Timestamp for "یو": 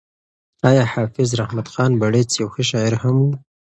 2.41-2.47